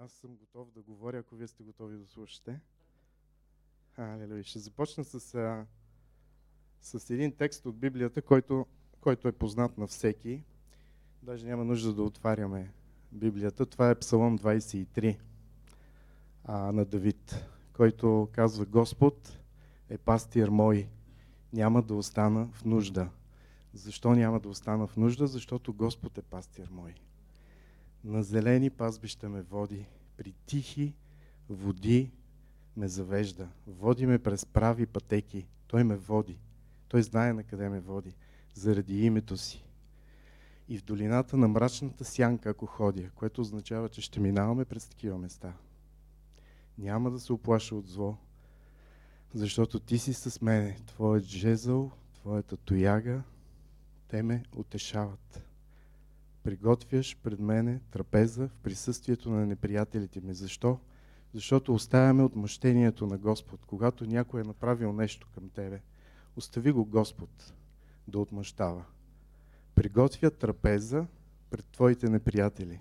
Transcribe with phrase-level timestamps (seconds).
[0.00, 2.60] Аз съм готов да говоря, ако вие сте готови да слушате.
[3.96, 4.44] Алелуя.
[4.44, 5.20] Ще започна с,
[6.80, 8.66] с един текст от Библията, който,
[9.00, 10.44] който е познат на всеки.
[11.22, 12.72] Даже няма нужда да отваряме
[13.12, 13.66] Библията.
[13.66, 15.18] Това е Псалом 23
[16.44, 19.38] а, на Давид, който казва Господ
[19.88, 20.88] е пастир мой,
[21.52, 23.10] няма да остана в нужда.
[23.72, 25.26] Защо няма да остана в нужда?
[25.26, 26.94] Защото Господ е пастир мой.
[28.04, 29.86] На зелени пазбища ме води,
[30.16, 30.94] при тихи
[31.48, 32.10] води
[32.76, 33.48] ме завежда.
[33.66, 35.46] Води ме през прави пътеки.
[35.66, 36.38] Той ме води.
[36.88, 38.14] Той знае на къде ме води.
[38.54, 39.64] Заради името си.
[40.68, 45.18] И в долината на мрачната сянка, ако ходя, което означава, че ще минаваме през такива
[45.18, 45.52] места.
[46.78, 48.16] Няма да се оплаша от зло,
[49.34, 50.76] защото ти си с мене.
[50.86, 53.22] Твоят жезъл, твоята тояга,
[54.08, 55.47] те ме утешават
[56.48, 60.34] приготвяш пред мене трапеза в присъствието на неприятелите ми.
[60.34, 60.78] Защо?
[61.34, 63.66] Защото оставяме отмъщението на Господ.
[63.66, 65.80] Когато някой е направил нещо към тебе,
[66.36, 67.54] остави го Господ
[68.06, 68.84] да отмъщава.
[69.74, 71.06] Приготвя трапеза
[71.50, 72.80] пред твоите неприятели.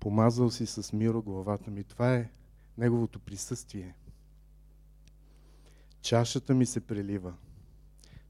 [0.00, 1.84] Помазал си с миро главата ми.
[1.84, 2.30] Това е
[2.78, 3.94] Неговото присъствие.
[6.00, 7.34] Чашата ми се прелива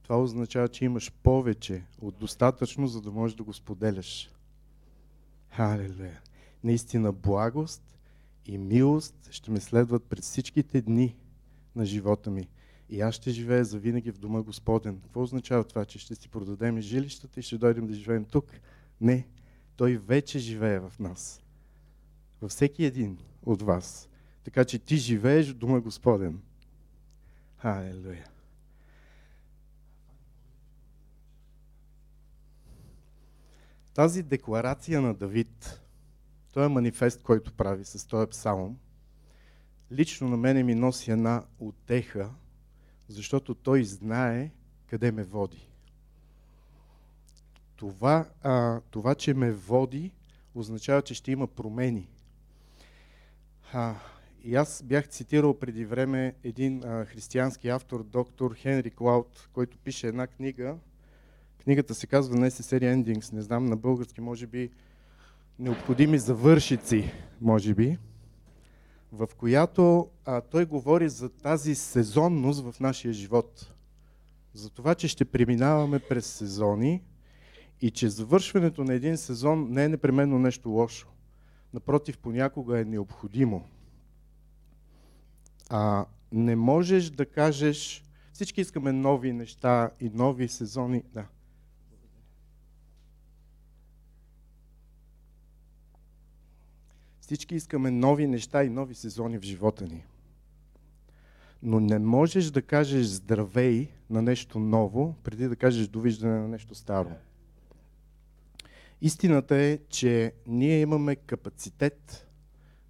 [0.02, 4.30] това означава, че имаш повече от достатъчно, за да можеш да го споделяш.
[5.48, 6.20] Халелуя!
[6.64, 7.98] Наистина благост
[8.46, 11.16] и милост ще ме следват през всичките дни
[11.76, 12.48] на живота ми.
[12.88, 15.00] И аз ще живея завинаги в дома Господен.
[15.00, 18.46] Какво означава това, че ще си продадем жилищата и ще дойдем да живеем тук?
[19.00, 19.26] Не.
[19.76, 21.42] Той вече живее в нас.
[22.40, 24.08] Във всеки един от вас.
[24.44, 26.40] Така че ти живееш в дома Господен.
[27.56, 28.24] Халелуя!
[33.94, 35.80] Тази декларация на Давид,
[36.52, 38.78] той е манифест, който прави с този псалом,
[39.92, 42.30] лично на мене ми носи една отеха,
[43.08, 44.50] защото той знае
[44.86, 45.68] къде ме води.
[47.76, 50.12] Това, а, това че ме води,
[50.54, 52.08] означава, че ще има промени.
[53.72, 53.94] А,
[54.44, 60.08] и аз бях цитирал преди време един а, християнски автор, доктор Хенри Клауд, който пише
[60.08, 60.76] една книга,
[61.62, 64.70] Книгата се казва Necessary Endings, не знам на български, може би
[65.58, 67.98] необходими завършици, може би,
[69.12, 73.72] в която а, той говори за тази сезонност в нашия живот.
[74.54, 77.02] За това, че ще преминаваме през сезони
[77.80, 81.08] и че завършването на един сезон не е непременно нещо лошо.
[81.74, 83.64] Напротив, понякога е необходимо.
[85.70, 91.02] А, не можеш да кажеш, всички искаме нови неща и нови сезони.
[91.14, 91.26] Да.
[97.32, 100.04] Всички искаме нови неща и нови сезони в живота ни.
[101.62, 106.74] Но не можеш да кажеш здравей на нещо ново, преди да кажеш довиждане на нещо
[106.74, 107.10] старо.
[109.00, 112.28] Истината е, че ние имаме капацитет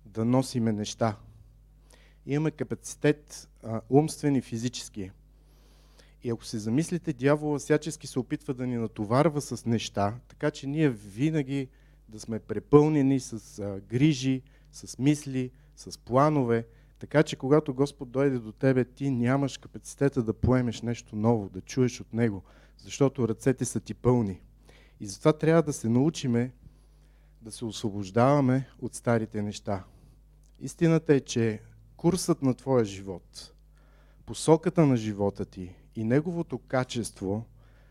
[0.06, 1.16] да носиме неща.
[2.26, 5.10] Имаме капацитет а, умствен и физически.
[6.22, 10.66] И ако се замислите, дявола всячески се опитва да ни натоварва с неща, така че
[10.66, 11.68] ние винаги
[12.12, 14.42] да сме препълнени с а, грижи,
[14.72, 16.66] с мисли, с планове,
[16.98, 21.60] така че когато Господ дойде до тебе, ти нямаш капацитета да поемеш нещо ново, да
[21.60, 22.42] чуеш от Него,
[22.78, 24.40] защото ръцете са ти пълни.
[25.00, 26.52] И затова трябва да се научиме
[27.42, 29.84] да се освобождаваме от старите неща.
[30.60, 31.60] Истината е, че
[31.96, 33.54] курсът на твоя живот,
[34.26, 37.44] посоката на живота ти и неговото качество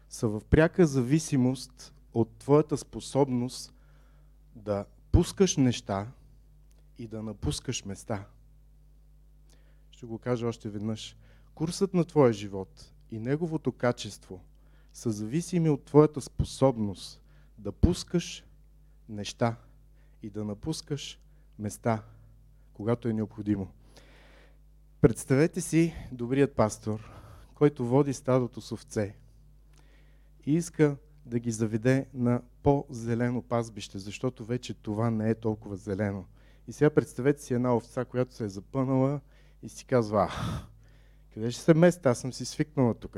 [0.10, 3.74] са в пряка зависимост от твоята способност
[4.56, 6.12] да пускаш неща
[6.98, 8.26] и да напускаш места.
[9.92, 11.18] Ще го кажа още веднъж.
[11.56, 14.42] Курсът на твоя живот и неговото качество
[14.94, 17.22] са зависими от твоята способност
[17.58, 18.44] да пускаш
[19.10, 19.56] неща
[20.24, 21.20] и да напускаш
[21.60, 22.04] места,
[22.74, 23.72] когато е необходимо.
[25.02, 27.12] Представете си добрият пастор,
[27.56, 29.16] който води стадото с овце
[30.46, 36.26] и иска да ги заведе на по-зелено пазбище, защото вече това не е толкова зелено.
[36.68, 39.20] И сега представете си една овца, която се е запънала
[39.64, 40.30] и си казва, а,
[41.34, 42.10] къде ще се места?
[42.10, 43.18] Аз съм си свикнала тук.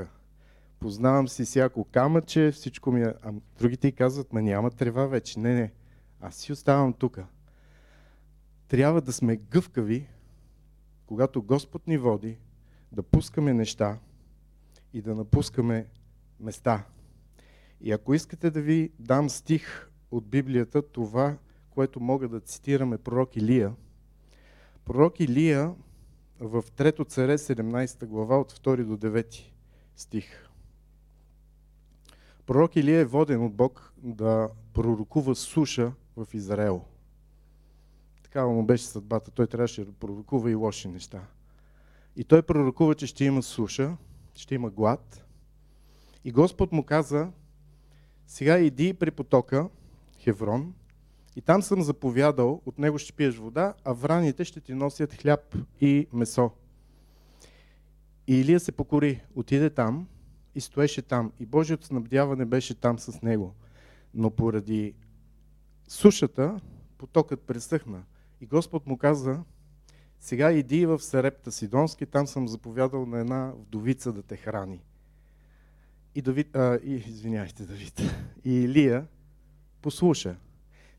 [0.80, 3.14] Познавам си всяко камъче, всичко ми е...
[3.24, 5.40] А другите и казват, ма няма трева вече.
[5.40, 5.72] Не, не,
[6.22, 7.20] аз си оставам тук.
[8.68, 10.08] Трябва да сме гъвкави,
[11.06, 12.38] когато Господ ни води,
[12.92, 14.00] да пускаме неща
[14.94, 15.88] и да напускаме
[16.40, 16.86] места.
[17.84, 21.38] И ако искате да ви дам стих от Библията, това,
[21.70, 23.76] което мога да цитирам е пророк Илия.
[24.86, 25.74] Пророк Илия
[26.40, 29.52] в 3 царе 17 глава от 2 до 9
[29.96, 30.50] стих.
[32.46, 36.82] Пророк Илия е воден от Бог да пророкува суша в Израел.
[38.24, 39.32] Такава му беше съдбата.
[39.32, 41.22] Той трябваше да пророкува и лоши неща.
[42.16, 43.98] И той пророкува, че ще има суша,
[44.36, 45.26] ще има глад.
[46.24, 47.32] И Господ му каза,
[48.28, 49.70] сега иди при потока
[50.20, 50.74] Хеврон
[51.36, 55.58] и там съм заповядал, от него ще пиеш вода, а враните ще ти носят хляб
[55.82, 56.52] и месо.
[58.28, 60.08] И Илия се покори, отиде там
[60.56, 61.32] и стоеше там.
[61.40, 63.56] И Божието снабдяване беше там с него.
[64.14, 64.94] Но поради
[65.88, 66.62] сушата,
[66.98, 68.04] потокът пресъхна.
[68.42, 69.40] И Господ му каза,
[70.20, 74.80] сега иди в Сарепта Сидонски, там съм заповядал на една вдовица да те храни.
[76.16, 78.02] И Давид, а, и, извиняйте, Давид,
[78.46, 79.08] и Илия
[79.82, 80.36] послуша.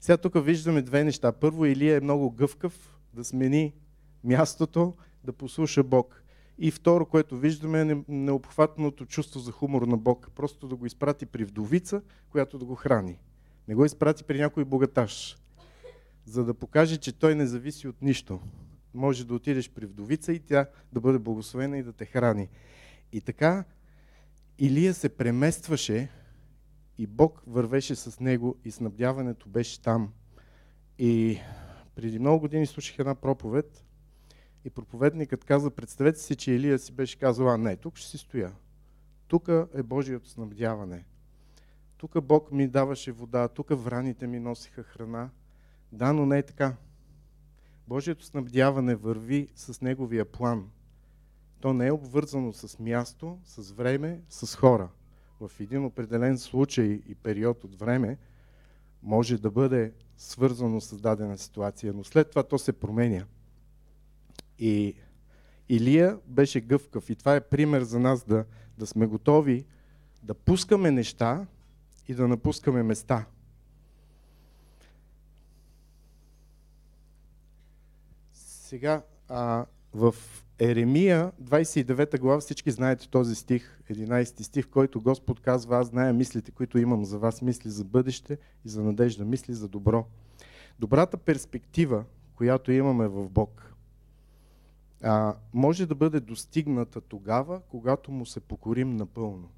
[0.01, 1.33] Сега тук виждаме две неща.
[1.33, 3.75] Първо, Илия е много гъвкав да смени
[4.25, 4.95] мястото,
[5.25, 6.25] да послуша Бог.
[6.59, 10.31] И второ, което виждаме е необхватното чувство за хумор на Бог.
[10.37, 13.19] Просто да го изпрати при вдовица, която да го храни.
[13.69, 15.37] Не го изпрати при някой богаташ,
[16.25, 18.41] за да покаже, че той не зависи от нищо.
[18.95, 22.49] Може да отидеш при вдовица и тя да бъде благословена и да те храни.
[23.13, 23.65] И така
[24.59, 26.09] Илия се преместваше
[26.99, 30.13] и Бог вървеше с него и снабдяването беше там.
[30.99, 31.39] И
[31.95, 33.85] преди много години слушах една проповед
[34.65, 38.19] и проповедникът каза, представете си, че Илия си беше казал, а не, тук ще си
[38.19, 38.53] стоя.
[39.29, 41.05] Тук е Божието снабдяване.
[41.97, 45.31] Тук Бог ми даваше вода, тук враните ми носиха храна.
[45.93, 46.77] Да, но не е така.
[47.89, 50.71] Божието снабдяване върви с Неговия план.
[51.65, 54.89] То не е обвързано с място, с време, с хора.
[55.41, 58.19] В един определен случай и период от време
[59.03, 63.25] може да бъде свързано с дадена ситуация, но след това то се променя.
[64.59, 64.95] И
[65.69, 68.45] Илия беше гъвкав и това е пример за нас да,
[68.79, 69.67] да сме готови
[70.23, 71.47] да пускаме неща
[72.09, 73.27] и да напускаме места.
[78.33, 80.15] Сега, а, в
[80.59, 86.51] Еремия, 29 глава, всички знаете този стих, 11 стих, който Господ казва, аз зная мислите,
[86.51, 90.07] които имам за вас, мисли за бъдеще и за надежда, мисли за добро.
[90.79, 92.05] Добрата перспектива,
[92.35, 93.75] която имаме в Бог,
[95.55, 99.49] може да бъде достигната тогава, когато му се покорим напълно.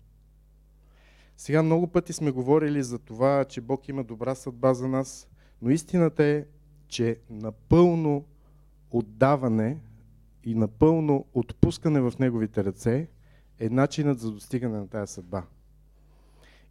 [1.37, 5.29] Сега много пъти сме говорили за това, че Бог има добра съдба за нас,
[5.63, 6.45] но истината е,
[6.89, 8.25] че напълно
[8.91, 9.79] отдаване
[10.47, 13.09] и напълно отпускане в Неговите ръце
[13.59, 15.43] е начинът за достигане на тази съдба.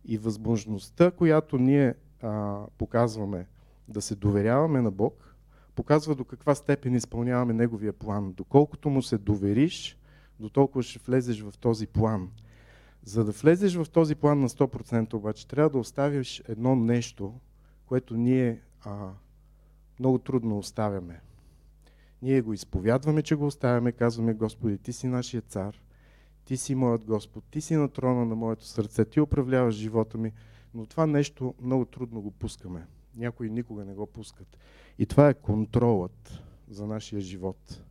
[0.06, 3.48] И възможността, която ние а, показваме
[3.88, 5.36] да се доверяваме на Бог,
[5.76, 8.34] показва до каква степен изпълняваме Неговия план.
[8.34, 9.98] Доколкото му се довериш,
[10.40, 12.30] до толкова ще влезеш в този план.
[13.04, 17.34] За да влезеш в този план на 100% обаче, трябва да оставиш едно нещо,
[17.86, 19.10] което ние а,
[20.00, 21.22] много трудно оставяме.
[22.22, 25.82] Ние го изповядваме, че го оставяме, казваме, Господи, Ти си нашия цар,
[26.46, 30.32] Ти си моят Господ, Ти си на трона на моето сърце, Ти управляваш живота ми,
[30.74, 32.88] но това нещо много трудно го пускаме.
[33.16, 34.58] Някои никога не го пускат.
[35.00, 37.82] И това е контролът за нашия живот.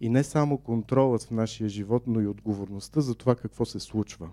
[0.00, 4.30] И не само контролът в нашия живот, но и отговорността за това какво се случва.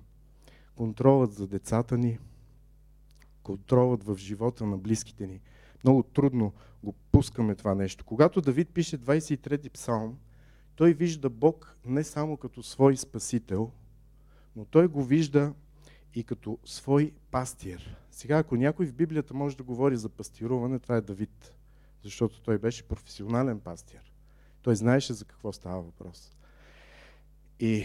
[0.76, 2.20] Контролът за децата ни,
[3.44, 5.42] контролът в живота на близките ни–
[5.84, 8.06] много трудно го пускаме това нещо.
[8.06, 10.18] Когато Давид пише 23-ти псалм,
[10.76, 13.72] той вижда Бог не само като свой спасител,
[14.56, 15.54] но той го вижда
[16.16, 17.98] и като свой пастир.
[18.12, 21.54] Сега, ако някой в Библията може да говори за пастируване, това е Давид,
[22.04, 24.12] защото той беше професионален пастир.
[24.62, 26.38] Той знаеше за какво става въпрос.
[27.60, 27.84] И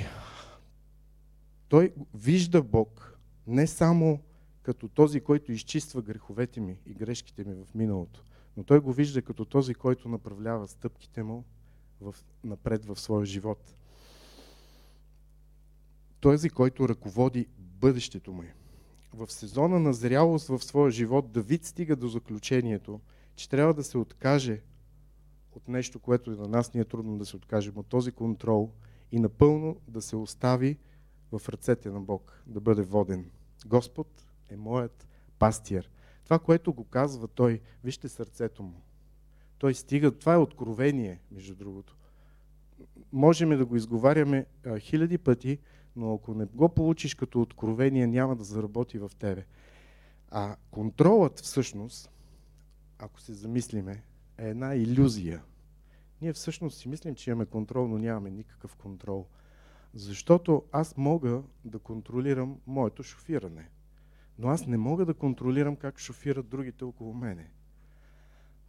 [1.69, 4.21] той вижда Бог не само
[4.64, 8.25] като този, който изчиства греховете ми и грешките ми в миналото,
[8.56, 11.44] но той го вижда като този, който направлява стъпките му
[12.00, 13.75] в, напред в своя живот.
[16.21, 18.42] Този, който ръководи бъдещето му.
[19.12, 23.00] В сезона на зрялост в своя живот Давид стига до заключението,
[23.37, 24.62] че трябва да се откаже
[25.52, 28.73] от нещо, което и на нас ни е трудно да се откажем, от този контрол
[29.12, 30.78] и напълно да се остави
[31.33, 33.30] в ръцете на Бог, да бъде воден.
[33.66, 35.09] Господ е моят
[35.39, 35.91] пастир.
[36.25, 38.83] Това, което го казва той, вижте сърцето му.
[39.59, 41.97] Той стига, това е откровение, между другото.
[43.13, 45.59] Можем да го изговаряме а, хиляди пъти,
[45.97, 49.47] но ако не го получиш като откровение, няма да заработи в тебе.
[50.31, 52.11] А контролът всъщност
[52.99, 54.03] ако се замислиме,
[54.39, 55.43] е една иллюзия.
[56.21, 59.27] Ние всъщност си мислим, че имаме контрол, но нямаме никакъв контрол.
[59.95, 63.71] Защото аз мога да контролирам моето шофиране.
[64.38, 67.50] Но аз не мога да контролирам как шофират другите около мене.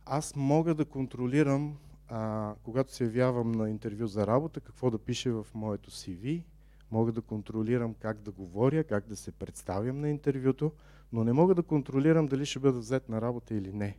[0.06, 5.32] Аз мога да контролирам, а, когато се явявам на интервю за работа, какво да пише
[5.32, 6.44] в моето CV,
[6.92, 10.72] мога да контролирам как да говоря, как да се представям на интервюто,
[11.14, 13.98] но не мога да контролирам дали ще бъда взет на работа или не.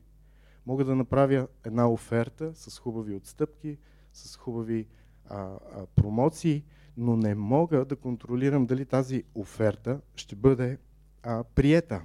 [0.66, 3.78] Мога да направя една оферта с хубави отстъпки,
[4.12, 4.86] с хубави
[5.28, 6.64] а, а, промоции,
[6.96, 10.78] но не мога да контролирам дали тази оферта ще бъде
[11.26, 12.04] а, приета.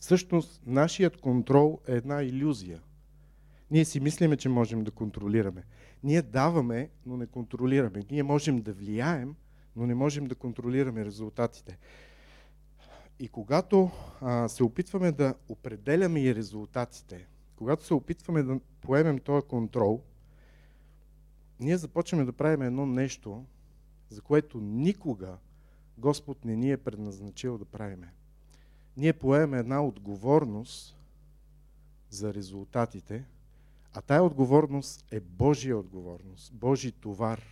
[0.00, 2.80] Всъщност, нашият контрол е една иллюзия.
[3.70, 5.64] Ние си мислиме, че можем да контролираме.
[6.02, 8.02] Ние даваме, но не контролираме.
[8.10, 9.34] Ние можем да влияем,
[9.76, 11.78] но не можем да контролираме резултатите.
[13.18, 13.90] И когато
[14.20, 17.26] а, се опитваме да определяме и резултатите,
[17.56, 20.02] когато се опитваме да поемем този контрол,
[21.60, 23.44] ние започваме да правим едно нещо,
[24.08, 25.38] за което никога
[25.98, 28.12] Господ не ни е предназначил да правиме.
[28.96, 30.96] Ние поемаме една отговорност
[32.10, 33.24] за резултатите,
[33.92, 37.42] а тая отговорност е Божия отговорност, Божий товар.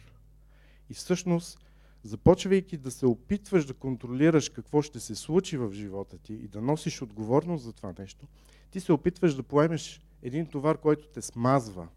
[0.91, 1.59] И всъщност,
[2.03, 6.61] започвайки да се опитваш да контролираш какво ще се случи в живота ти и да
[6.61, 8.27] носиш отговорност за това нещо,
[8.71, 11.89] ти се опитваш да поемеш един товар, който те смазва.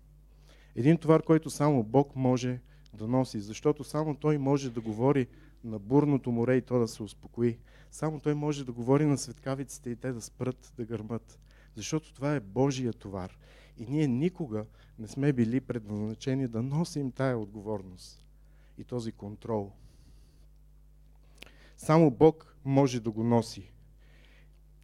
[0.75, 2.59] Един товар, който само Бог може
[2.93, 5.27] да носи, защото само Той може да говори
[5.63, 7.57] на бурното море и то да се успокои.
[7.91, 11.39] Само Той може да говори на светкавиците и те да спрат да гърмат.
[11.75, 13.37] Защото това е Божия товар.
[13.77, 14.65] И ние никога
[14.99, 18.25] не сме били предназначени да носим тая отговорност
[18.77, 19.71] и този контрол.
[21.77, 23.71] Само Бог може да го носи.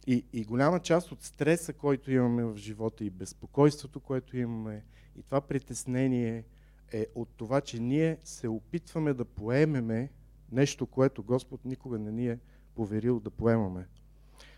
[0.06, 4.84] И, и голяма част от стреса, който имаме в живота и безпокойството, което имаме,
[5.16, 6.44] и това притеснение
[6.92, 10.10] е от това, че ние се опитваме да поемеме
[10.52, 12.38] нещо, което Господ никога не ни е
[12.74, 13.86] поверил да поемаме.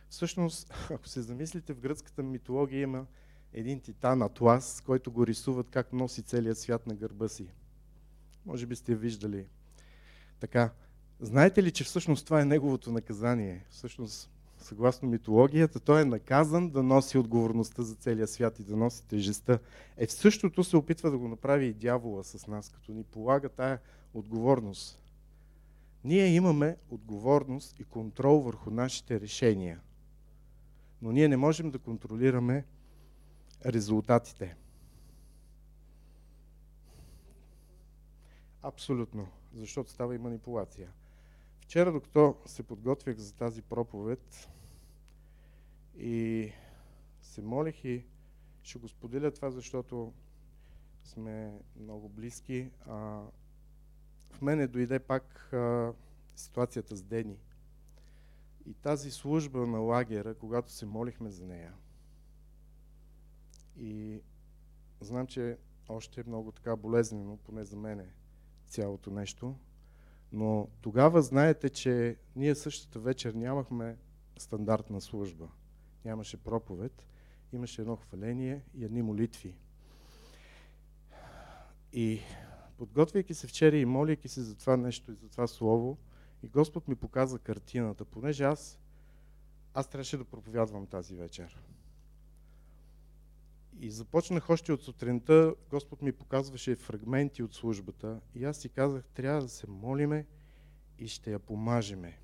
[0.08, 3.06] Всъщност, ако се замислите, в гръцката митология има
[3.52, 7.46] един титан Атлас, който го рисуват как носи целият свят на гърба си.
[8.46, 9.46] Може би сте виждали.
[10.40, 10.70] Така,
[11.20, 13.64] знаете ли, че всъщност това е неговото наказание?
[13.70, 19.06] Всъщност, съгласно митологията, той е наказан да носи отговорността за целия свят и да носи
[19.06, 19.58] тежестта.
[19.96, 23.48] Е, в същото се опитва да го направи и дявола с нас, като ни полага
[23.48, 23.78] тая
[24.14, 25.00] отговорност.
[26.04, 29.80] Ние имаме отговорност и контрол върху нашите решения.
[31.02, 32.64] Но ние не можем да контролираме
[33.66, 34.56] резултатите.
[38.62, 40.92] Абсолютно, защото става и манипулация.
[41.60, 44.48] Вчера, докато се подготвях за тази проповед
[45.98, 46.52] и
[47.22, 48.04] се молих и
[48.62, 50.12] ще го споделя това, защото
[51.04, 52.70] сме много близки.
[52.86, 53.22] А,
[54.40, 55.92] в мене дойде пак а,
[56.36, 57.36] ситуацията с Дени.
[58.66, 61.72] И тази служба на лагера, когато се молихме за нея,
[63.76, 64.22] и
[65.00, 68.06] знам, че още е много така болезнено, поне за мене,
[68.66, 69.56] цялото нещо,
[70.32, 73.96] но тогава знаете, че ние същата вечер нямахме
[74.38, 75.48] стандартна служба.
[76.04, 77.06] Нямаше проповед,
[77.52, 79.54] имаше едно хваление и едни молитви.
[81.92, 82.20] И
[82.80, 85.98] подготвяйки се вчера и моляйки се за това нещо и за това слово,
[86.42, 88.78] и Господ ми показа картината, понеже аз,
[89.74, 91.62] аз трябваше да проповядвам тази вечер.
[93.80, 99.04] И започнах още от сутринта, Господ ми показваше фрагменти от службата и аз си казах,
[99.04, 100.26] трябва да се молиме
[100.98, 102.18] и ще я помажеме.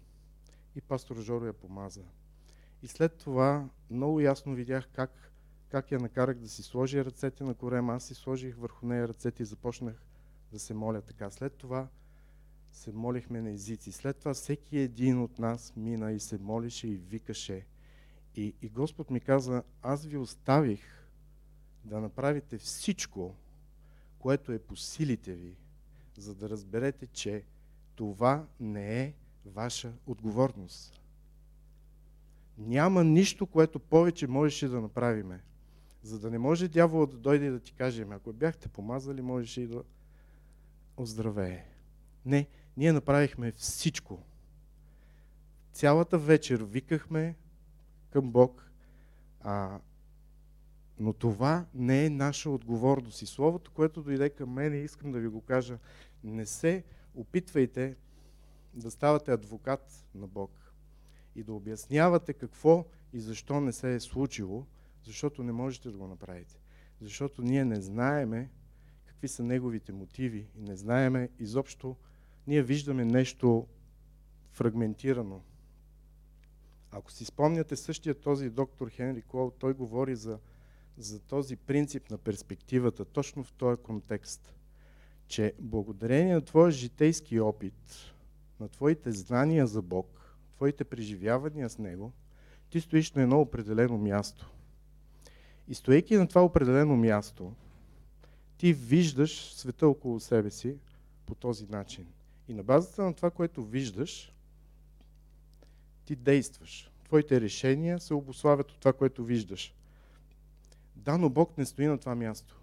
[0.75, 2.05] И пастор Жоро я помаза.
[2.83, 5.33] И след това много ясно видях как,
[5.69, 7.95] как я накарах да си сложи ръцете на корема.
[7.95, 10.07] Аз си сложих върху нея ръцете и започнах
[10.53, 11.31] да се моля така.
[11.31, 11.89] След това
[12.73, 13.93] се молихме на езици.
[13.93, 17.67] След това всеки един от нас мина и се молише и викаше.
[18.35, 20.81] И, и Господ ми каза, аз ви оставих
[21.85, 23.35] да направите всичко,
[24.19, 25.57] което е по силите ви,
[26.17, 27.45] за да разберете, че
[27.95, 31.01] това не е ваша отговорност.
[32.59, 35.43] Няма нищо, което повече можеше да направиме.
[36.03, 39.23] За да не може дявола да дойде и да ти каже, ами ако бяхте помазали,
[39.23, 39.83] можеше и да
[40.97, 41.65] оздравее.
[42.25, 44.23] Не, ние направихме всичко.
[45.73, 47.37] Цялата вечер викахме
[48.11, 48.71] към Бог,
[49.41, 49.81] а,
[50.99, 53.23] но това не е наша отговорност.
[53.23, 55.79] И словото, което дойде към мен, искам да ви го кажа,
[56.25, 56.85] не се
[57.15, 57.97] опитвайте
[58.75, 60.73] да ставате адвокат на Бог
[61.37, 64.67] и да обяснявате какво и защо не се е случило,
[65.05, 66.59] Защото не можете да го направите.
[67.01, 68.51] Защото ние не знаеме
[69.17, 71.97] какви са неговите мотиви и не знаеме изобщо.
[72.47, 73.67] Ние виждаме нещо
[74.51, 75.41] фрагментирано.
[76.91, 80.39] Ако си спомняте същия този доктор Хенри Клоу, той говори за,
[80.99, 84.55] за този принцип на перспективата, точно в този контекст,
[85.27, 88.15] че благодарение на твоя житейски опит,
[88.61, 92.13] на твоите знания за Бог, твоите преживявания с Него,
[92.71, 94.53] ти стоиш на едно определено място.
[95.69, 97.53] И стоейки на това определено място,
[98.59, 100.77] ти виждаш света около себе си
[101.27, 102.07] по този начин.
[102.49, 104.33] И на базата на това, което виждаш,
[106.05, 106.91] ти действаш.
[107.05, 109.75] Твоите решения се обославят от това, което виждаш.
[110.97, 112.57] Да, но Бог не стои на това място.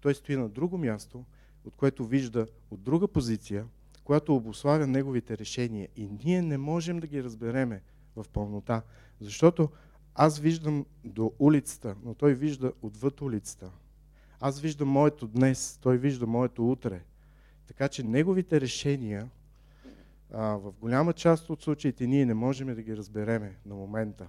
[0.00, 1.24] Той стои на друго място,
[1.64, 3.66] от което вижда от друга позиция,
[4.04, 5.88] която обославя неговите решения.
[5.96, 7.82] И ние не можем да ги разбереме
[8.16, 8.82] в пълнота,
[9.20, 9.70] защото
[10.14, 13.70] аз виждам до улицата, но той вижда отвъд улицата.
[14.40, 17.00] Аз виждам моето днес, той вижда моето утре.
[17.66, 19.28] Така че неговите решения
[20.32, 24.28] а, в голяма част от случаите ние не можем да ги разбереме на момента.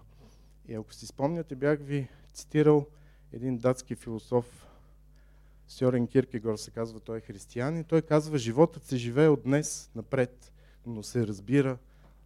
[0.67, 2.85] И ако си спомняте, бях ви цитирал
[3.33, 4.67] един датски философ,
[5.67, 9.91] Сьорен Киркегор се казва, той е християн и той казва, животът се живее от днес
[9.95, 10.51] напред,
[10.85, 11.77] но се разбира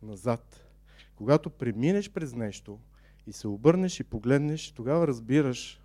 [0.04, 0.66] назад.
[1.16, 2.80] Когато преминеш през нещо
[3.28, 5.82] и се обърнеш и погледнеш, тогава разбираш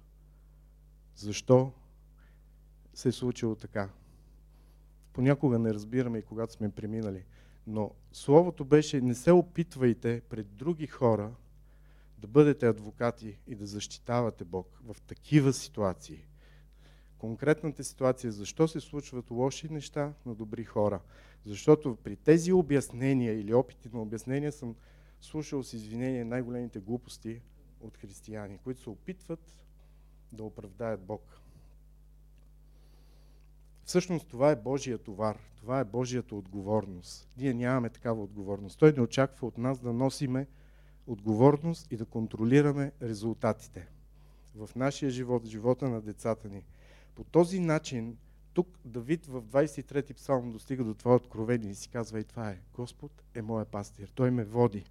[1.16, 1.72] защо
[2.96, 3.88] се е случило така.
[5.12, 7.24] Понякога не разбираме и когато сме преминали.
[7.66, 11.34] Но словото беше, не се опитвайте пред други хора
[12.18, 16.26] да бъдете адвокати и да защитавате Бог в такива ситуации.
[17.18, 21.00] Конкретната ситуация, защо се случват лоши неща на добри хора.
[21.44, 24.74] Защото при тези обяснения или опити на обяснения съм
[25.20, 27.40] слушал с извинение най-големите глупости
[27.80, 29.64] от християни, които се опитват
[30.32, 31.40] да оправдаят Бог.
[33.86, 37.28] Всъщност това е Божия товар, това е Божията отговорност.
[37.36, 38.78] Ние нямаме такава отговорност.
[38.78, 40.46] Той не очаква от нас да носиме
[41.06, 43.88] отговорност и да контролираме резултатите
[44.54, 46.64] в нашия живот, в живота на децата ни.
[47.14, 48.16] По този начин,
[48.54, 52.60] тук Давид в 23-ти псалм достига до това откровение и си казва и това е.
[52.74, 54.84] Господ е моя пастир, Той ме води.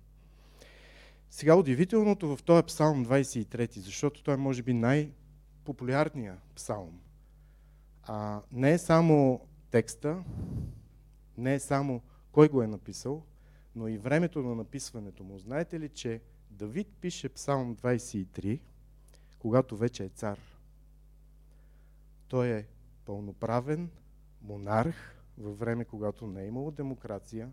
[1.30, 7.00] Сега удивителното в този псалм 23, защото той е може би най-популярният псалм
[8.06, 10.24] а, не е само текста,
[11.38, 13.24] не е само кой го е написал,
[13.76, 15.40] но и времето на написването му.
[15.40, 18.60] Знаете ли, че Давид пише Псалм 23,
[19.40, 20.40] когато вече е цар.
[22.28, 22.66] Той е
[23.06, 23.90] пълноправен
[24.42, 24.96] монарх
[25.38, 27.52] във време, когато не е имало демокрация,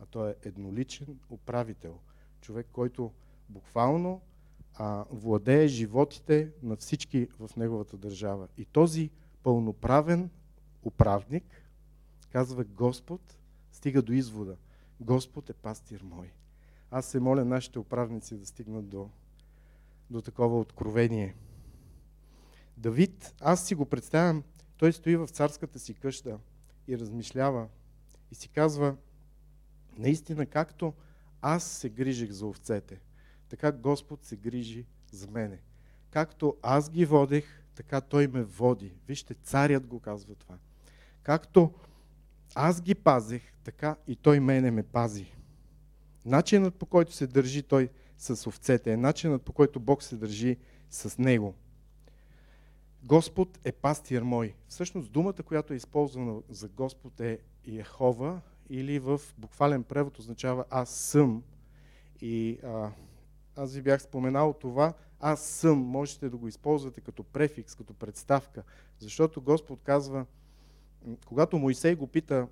[0.00, 1.98] а той е едноличен управител.
[2.40, 3.12] Човек, който
[3.48, 4.20] буквално
[4.74, 8.48] а, владее животите на всички в неговата държава.
[8.56, 9.10] И този
[9.44, 10.30] пълноправен
[10.82, 11.44] управник,
[12.30, 13.38] казва Господ,
[13.72, 14.56] стига до извода.
[15.00, 16.32] Господ е пастир мой.
[16.90, 19.10] Аз се моля нашите управници да стигнат до,
[20.10, 21.36] до такова откровение.
[22.76, 24.42] Давид, аз си го представям,
[24.76, 26.38] той стои в царската си къща
[26.88, 27.68] и размишлява
[28.30, 28.96] и си казва,
[29.98, 30.94] наистина както
[31.42, 33.00] аз се грижих за овцете,
[33.48, 35.60] така Господ се грижи за мене.
[36.10, 38.92] Както аз ги водех, така той ме води.
[39.08, 40.58] Вижте, царят го казва това.
[41.22, 41.72] Както
[42.54, 45.26] аз ги пазех, така и той мене ме пази.
[46.24, 50.56] Начинът по който се държи той с овцете е начинът по който Бог се държи
[50.90, 51.54] с него.
[53.02, 54.54] Господ е пастир мой.
[54.68, 60.90] Всъщност думата, която е използвана за Господ е Йехова или в буквален превод означава аз
[60.90, 61.42] съм.
[62.20, 62.90] И а,
[63.56, 64.92] аз ви бях споменал това,
[65.26, 68.62] аз съм, можете да го използвате като префикс, като представка,
[68.98, 70.26] защото Господ казва,
[71.26, 72.48] когато Моисей го пита,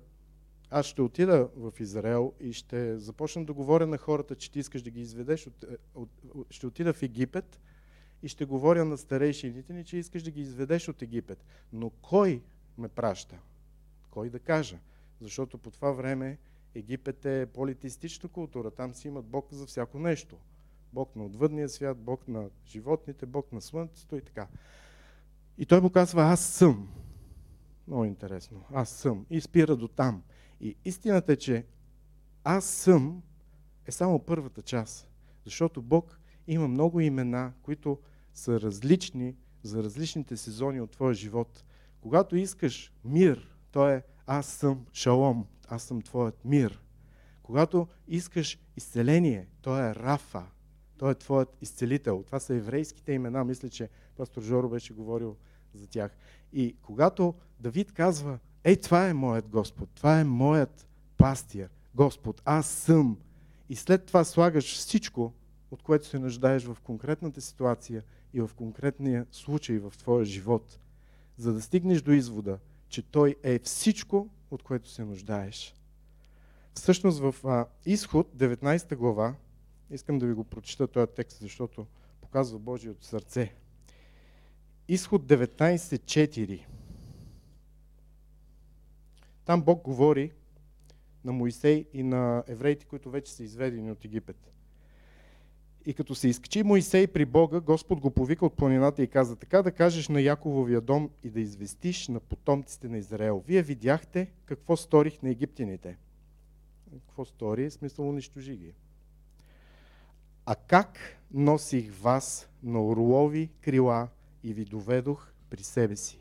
[0.69, 4.81] аз ще отида в Израел и ще започна да говоря на хората, че ти искаш
[4.81, 6.09] да ги изведеш, от, е, от,
[6.49, 7.59] ще отида в Египет
[8.23, 11.45] и ще говоря на старейшините ни, че искаш да ги изведеш от Египет.
[11.73, 12.41] Но кой
[12.77, 13.39] ме праща?
[14.11, 14.79] Кой да кажа?
[15.21, 16.37] Защото по това време
[16.75, 20.37] Египет е политистична култура, там си имат Бог за всяко нещо–
[20.93, 24.47] Бог на отвъдния свят, Бог на животните, Бог на слънцето и така.
[25.57, 26.89] И той му казва, аз съм.
[27.87, 28.63] Много интересно.
[28.73, 29.25] Аз съм.
[29.29, 30.23] И спира до там.
[30.61, 31.65] И истината е, че
[32.43, 33.23] аз съм
[33.85, 35.09] е само първата част.
[35.45, 37.99] Защото Бог има много имена, които
[38.33, 41.63] са различни за различните сезони от твоя живот.
[42.01, 46.81] Когато искаш мир, то е аз съм шалом, аз съм твоят мир.
[47.43, 50.45] Когато искаш изцеление, то е рафа,
[50.97, 52.23] Той е твоят изцелител.
[52.25, 53.43] Това са еврейските имена.
[53.43, 55.35] Мисля, че пастор Жоро беше говорил
[55.73, 56.17] за тях.
[56.53, 62.67] И когато Давид казва, ей, това е моят Господ, това е моят пастир, Господ, аз
[62.67, 63.17] съм.
[63.69, 65.33] И след това слагаш всичко,
[65.71, 68.03] от което се нуждаеш в конкретната ситуация
[68.33, 70.79] и в конкретния случай в твоя живот,
[71.37, 75.75] за да стигнеш до извода, че Той е всичко, от което се нуждаеш.
[76.73, 79.35] Всъщност в а, Изход, 19 глава,
[79.93, 81.87] искам да ви го прочита този текст, защото
[82.21, 83.53] показва Божието сърце.
[84.87, 86.65] Изход 19.4.
[89.45, 90.31] Там Бог говори
[91.23, 94.51] на Моисей и на евреите, които вече са изведени от Египет.
[95.85, 99.61] И като се изкачи Моисей при Бога, Господ го повика от планината и каза, така
[99.61, 103.43] да кажеш на Якововия дом и да известиш на потомците на Израел.
[103.47, 105.97] Вие видяхте какво сторих на египтяните.
[106.91, 107.71] Какво стори?
[107.71, 108.73] Смисъл унищожи ги.
[110.45, 110.99] А как
[111.31, 114.07] носих вас на орлови крила
[114.43, 116.19] и ви доведох при себе си?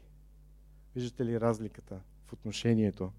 [0.94, 3.12] Виждате ли разликата в отношението?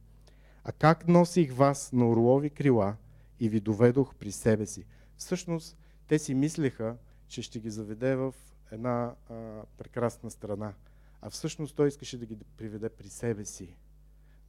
[0.64, 2.96] А как носих вас на орлови крила
[3.40, 4.86] и ви доведох при себе си?
[5.18, 8.36] Всъщност, те си мислеха, че ще ги заведе в
[8.72, 9.34] една а,
[9.78, 10.74] прекрасна страна.
[11.22, 13.76] А всъщност той искаше да ги приведе при себе си.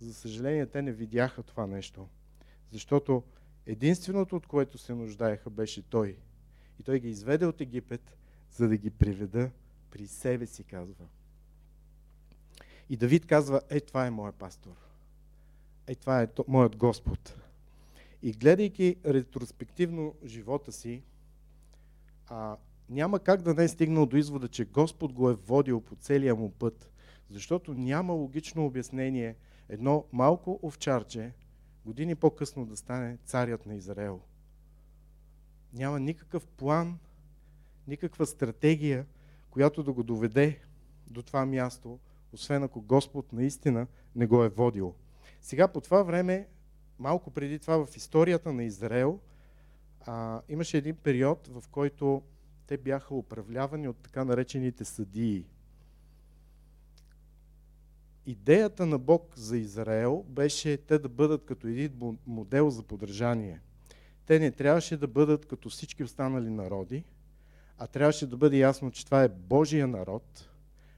[0.01, 2.09] За съжаление, те не видяха това нещо.
[2.71, 3.23] Защото
[3.67, 6.19] единственото, от което се нуждаеха, беше той.
[6.81, 8.17] И той ги изведе от Египет,
[8.51, 9.51] за да ги приведа
[9.91, 11.05] при себе си, казва.
[12.91, 14.77] И Давид казва, е, това е моят пастор.
[15.87, 17.37] Е, това е моят Господ.
[18.23, 21.03] И гледайки ретроспективно живота си,
[22.29, 22.57] а,
[22.89, 26.35] няма как да не е стигнал до извода, че Господ го е водил по целия
[26.35, 26.91] му път,
[27.31, 29.37] защото няма логично обяснение
[29.69, 31.33] едно малко овчарче
[31.87, 34.21] години по-късно да стане царят на Израел.
[35.75, 36.99] Няма никакъв план,
[37.89, 39.07] никаква стратегия,
[39.51, 40.61] която да го доведе
[41.11, 41.99] до това място,
[42.33, 44.95] освен ако Господ наистина не го е водил.
[45.41, 46.49] Сега по това време,
[46.99, 49.21] малко преди това в историята на Израел,
[50.01, 52.23] а, имаше един период, в който
[52.67, 55.47] те бяха управлявани от така наречените съдии.
[58.27, 63.61] Идеята на Бог за Израел беше те да бъдат като един модел за подражание.
[64.27, 67.05] Те не трябваше да бъдат като всички останали народи,
[67.79, 70.51] а трябваше да бъде ясно, че това е Божия народ,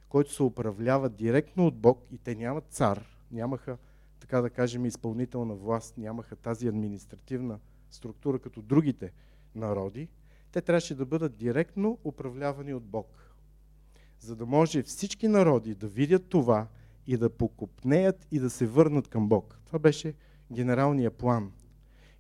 [0.09, 3.79] който се управлява директно от Бог и те нямат цар, нямаха,
[4.21, 7.59] така да кажем, изпълнителна власт, нямаха тази административна
[7.91, 9.13] структура като другите
[9.55, 10.09] народи,
[10.53, 13.35] те трябваше да бъдат директно управлявани от Бог.
[14.21, 16.67] За да може всички народи да видят това
[17.07, 19.59] и да покупнеят и да се върнат към Бог.
[19.65, 20.15] Това беше
[20.53, 21.53] генералният план.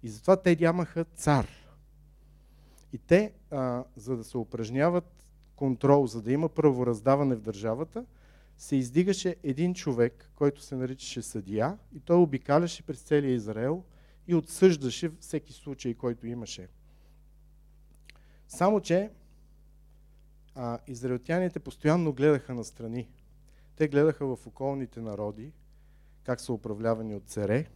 [0.06, 1.48] И затова те нямаха цар.
[2.92, 5.24] И те, а, за да се упражняват
[5.56, 8.04] контрол, за да има правораздаване в държавата,
[8.58, 13.82] се издигаше един човек, който се наричаше съдия и той обикаляше през целия Израел
[14.26, 16.68] и отсъждаше всеки случай, който имаше.
[18.48, 19.10] Само, че
[20.54, 23.08] а, израелтяните постоянно гледаха на страни.
[23.76, 25.52] Те гледаха в околните народи,
[26.24, 27.66] как са управлявани от царе.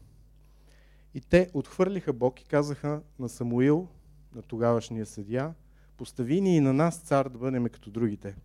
[1.15, 3.89] И те отхвърлиха Бог и казаха на Самуил,
[4.35, 5.55] на тогавашния съдия,
[5.97, 8.37] постави ни и на нас цар да бъдем като другите.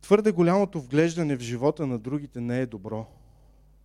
[0.00, 3.06] Твърде голямото вглеждане в живота на другите не е добро,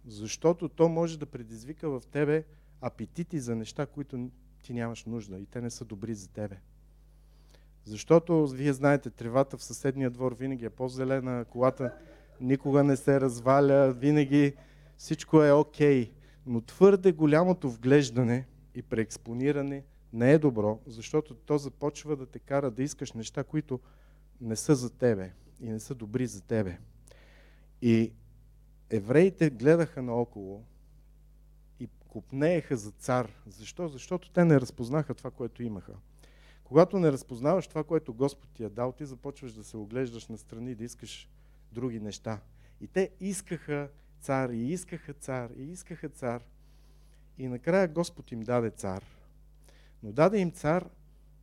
[0.07, 2.43] защото то може да предизвика в тебе
[2.81, 4.29] апетити за неща, които
[4.63, 6.57] ти нямаш нужда и те не са добри за тебе.
[7.83, 11.93] Защото, вие знаете, тревата в съседния двор винаги е по-зелена, колата
[12.41, 14.53] никога не се разваля, винаги
[14.97, 16.05] всичко е окей.
[16.05, 16.11] Okay.
[16.45, 22.71] Но твърде голямото вглеждане и преекспониране не е добро, защото то започва да те кара
[22.71, 23.79] да искаш неща, които
[24.41, 25.31] не са за тебе
[25.61, 26.77] и не са добри за тебе.
[27.81, 28.11] И
[28.89, 30.63] евреите гледаха наоколо
[31.79, 33.31] и купнееха за цар.
[33.47, 33.87] Защо?
[33.87, 35.93] Защото те не разпознаха това, което имаха.
[36.63, 40.37] Когато не разпознаваш това, което Господ ти е дал, ти започваш да се оглеждаш на
[40.37, 41.29] страни, да искаш
[41.71, 42.39] други неща.
[42.81, 43.89] И те искаха
[44.25, 46.43] цар, и искаха цар, и искаха цар.
[47.37, 49.03] И накрая Господ им даде цар.
[50.03, 50.89] Но даде им цар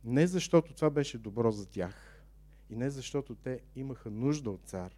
[0.03, 2.23] не защото това беше добро за тях.
[2.69, 4.95] И не защото те имаха нужда от цар.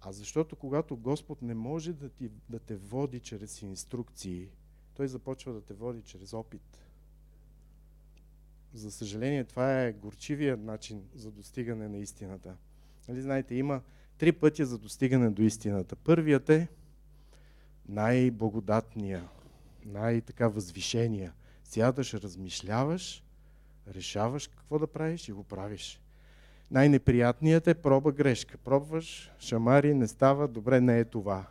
[0.00, 4.48] А защото когато Господ не може да, ти, да те води чрез инструкции,
[4.94, 6.78] той започва да те води чрез опит.
[8.72, 12.56] За съжаление, това е горчивия начин за достигане на истината.
[13.08, 13.82] Нали, знаете, има
[14.18, 15.96] три пътя за достигане до истината.
[15.96, 16.68] Първият е
[17.88, 19.28] най-благодатния,
[19.84, 21.32] най-така възвишения.
[21.64, 23.22] Сядаш, размишляваш,
[23.94, 26.00] Решаваш какво да правиш и го правиш.
[26.70, 28.58] Най-неприятният е проба грешка.
[28.58, 31.46] Пробваш, шамари, не става, добре, не е това.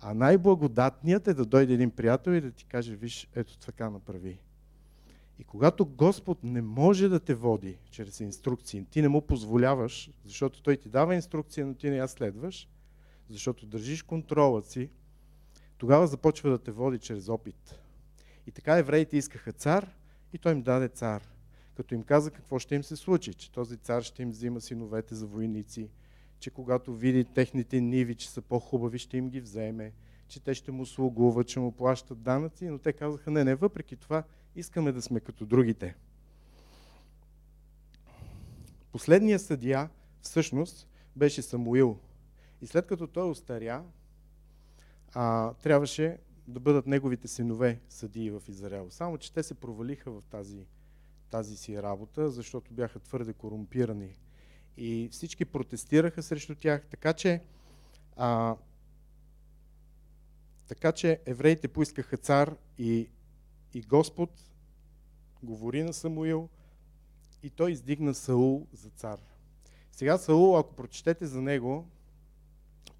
[0.00, 4.38] А най-благодатният е да дойде един приятел и да ти каже, виж, ето така направи.
[5.38, 10.62] И когато Господ не може да те води чрез инструкции, ти не му позволяваш, защото
[10.62, 12.68] Той ти дава инструкция, но ти не я следваш,
[13.28, 14.90] защото държиш контрола си,
[15.82, 17.80] тогава започва да те води чрез опит.
[18.46, 19.94] И така евреите искаха цар
[20.32, 21.22] и той им даде цар.
[21.74, 25.14] Като им каза какво ще им се случи, че този цар ще им взима синовете
[25.14, 25.90] за войници,
[26.38, 29.92] че когато види техните ниви, че са по-хубави, ще им ги вземе,
[30.28, 33.96] че те ще му слугуват, че му плащат данъци, но те казаха, не, не, въпреки
[33.96, 34.22] това
[34.56, 35.94] искаме да сме като другите.
[38.92, 39.90] Последният съдия
[40.20, 41.98] всъщност беше Самуил.
[42.60, 43.84] И след като той остаря,
[45.14, 48.86] а, трябваше да бъдат неговите синове съдии в Израел.
[48.90, 50.66] Само, че те се провалиха в тази,
[51.30, 54.16] тази си работа, защото бяха твърде корумпирани.
[54.76, 57.40] И всички протестираха срещу тях, така че,
[58.16, 58.56] а,
[60.68, 63.08] така че евреите поискаха цар и,
[63.74, 64.30] и Господ
[65.42, 66.48] говори на Самуил
[67.42, 69.20] и той издигна Саул за цар.
[69.92, 71.88] Сега Саул, ако прочетете за него,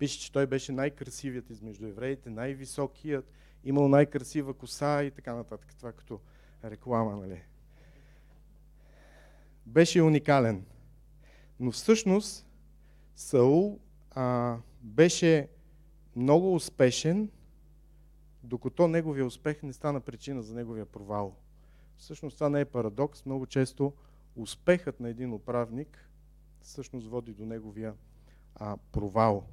[0.03, 3.31] пише, че той беше най-красивият измежду евреите, най-високият,
[3.65, 5.75] имал най-красива коса и така нататък.
[5.75, 6.21] Това като
[6.65, 7.43] реклама, нали?
[9.67, 10.65] Беше уникален.
[11.61, 12.47] Но всъщност
[13.15, 15.49] Саул а, беше
[16.17, 17.31] много успешен,
[18.43, 21.37] докато неговия успех не стана причина за неговия провал.
[21.97, 23.25] Всъщност това не е парадокс.
[23.27, 23.93] Много често
[24.37, 26.09] успехът на един управник
[26.61, 27.95] всъщност води до неговия
[28.55, 29.47] а, провал.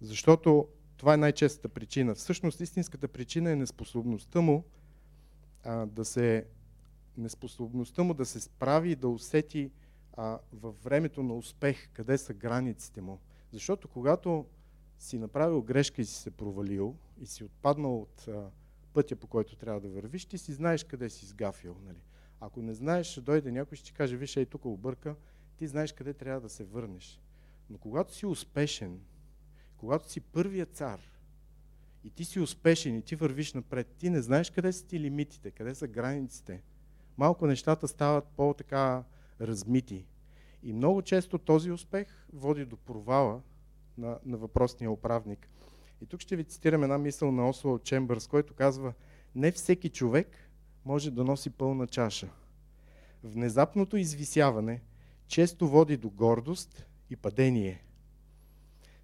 [0.00, 2.14] Защото това е най-честата причина.
[2.14, 4.64] Всъщност истинската причина е неспособността му
[5.64, 6.46] а, да се
[7.16, 9.70] неспособността му да се справи и да усети
[10.12, 13.20] а, във времето на успех къде са границите му.
[13.52, 14.46] Защото когато
[14.98, 18.50] си направил грешка и си се провалил и си отпаднал от а,
[18.92, 21.76] пътя, по който трябва да вървиш, ти си знаеш къде си сгафил.
[21.84, 22.02] Нали?
[22.40, 25.16] Ако не знаеш, ще дойде някой ще ти каже, виж, ей тук обърка,
[25.56, 27.20] ти знаеш къде трябва да се върнеш.
[27.70, 29.00] Но когато си успешен,
[29.78, 31.00] когато си първият цар
[32.04, 35.50] и ти си успешен и ти вървиш напред, ти не знаеш къде са ти лимитите,
[35.50, 36.62] къде са границите.
[37.16, 39.04] Малко нещата стават по-така
[39.40, 40.06] размити.
[40.62, 43.42] И много често този успех води до провала
[43.98, 45.48] на, на въпросния управник.
[46.00, 48.92] И тук ще ви цитирам една мисъл на Осло Чембърс, който казва,
[49.34, 50.50] не всеки човек
[50.84, 52.28] може да носи пълна чаша.
[53.24, 54.82] Внезапното извисяване
[55.26, 57.84] често води до гордост и падение.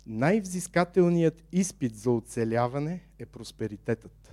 [0.07, 4.33] Най-взискателният изпит за оцеляване е просперитетът.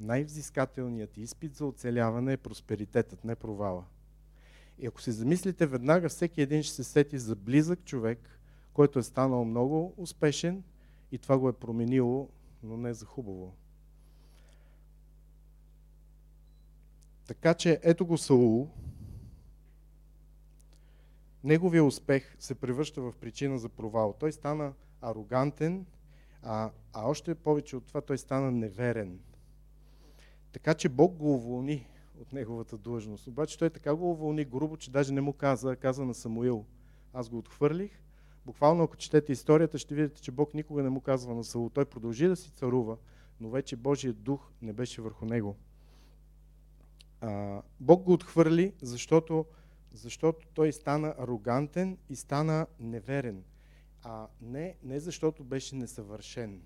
[0.00, 3.84] Най-взискателният изпит за оцеляване е просперитетът, не провала.
[4.78, 8.40] И ако се замислите веднага, всеки един ще се сети за близък човек,
[8.72, 10.62] който е станал много успешен
[11.12, 12.28] и това го е променило,
[12.62, 13.54] но не за хубаво.
[17.26, 18.70] Така че ето го Саул.
[21.44, 24.14] Неговия успех се превръща в причина за провал.
[24.20, 25.86] Той стана арогантен,
[26.42, 29.20] а, а още повече от това той стана неверен.
[30.52, 31.86] Така че Бог го уволни
[32.20, 33.26] от неговата длъжност.
[33.26, 36.64] Обаче той така го уволни грубо, че даже не му каза, каза на Самуил.
[37.12, 38.02] Аз го отхвърлих.
[38.46, 41.70] Буквално, ако четете историята, ще видите, че Бог никога не му казва на Саул.
[41.70, 42.96] Той продължи да си царува,
[43.40, 45.56] но вече Божият дух не беше върху него.
[47.20, 49.44] А, Бог го отхвърли, защото,
[49.92, 53.44] защото той стана арогантен и стана неверен.
[54.02, 56.62] А не, не защото беше несъвършен.